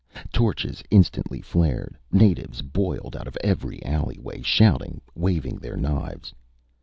Torches 0.33 0.81
instantly 0.89 1.41
flared, 1.41 1.95
natives 2.11 2.63
boiled 2.63 3.15
out 3.15 3.27
of 3.27 3.37
every 3.43 3.85
alleyway, 3.85 4.41
shouting, 4.41 4.99
waving 5.13 5.57
their 5.57 5.77
knives. 5.77 6.33